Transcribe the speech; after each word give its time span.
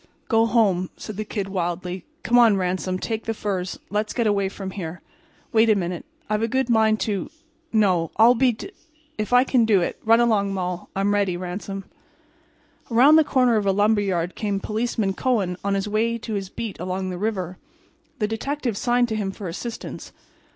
"Go 0.29 0.47
home," 0.47 0.89
said 0.97 1.15
the 1.15 1.23
Kid, 1.23 1.47
wildly. 1.47 2.03
"Come 2.23 2.39
on, 2.39 2.57
Ransom—take 2.57 3.25
the 3.25 3.35
furs. 3.35 3.77
Let's 3.91 4.13
get 4.13 4.25
away 4.25 4.49
from 4.49 4.71
here. 4.71 4.99
Wait 5.53 5.69
a 5.69 5.75
minute—I've 5.75 6.41
a 6.41 6.47
good 6.47 6.71
mind 6.71 6.99
to—no, 6.99 8.09
I'll 8.17 8.33
be 8.33 8.51
d–––– 8.53 8.71
if 9.19 9.31
I 9.31 9.43
can 9.43 9.63
do 9.63 9.81
it—run 9.81 10.19
along, 10.19 10.55
Moll—I'm 10.55 11.13
ready, 11.13 11.37
Ransom." 11.37 11.83
Around 12.89 13.17
the 13.17 13.23
corner 13.23 13.57
of 13.57 13.67
a 13.67 13.71
lumber 13.71 14.01
yard 14.01 14.33
came 14.33 14.59
Policeman 14.59 15.13
Kohen 15.13 15.55
on 15.63 15.75
his 15.75 15.87
way 15.87 16.17
to 16.17 16.33
his 16.33 16.49
beat 16.49 16.79
along 16.79 17.11
the 17.11 17.19
river. 17.19 17.59
The 18.17 18.27
detective 18.27 18.77
signed 18.77 19.07
to 19.09 19.15
him 19.15 19.29
for 19.29 19.47
assistance. 19.47 20.13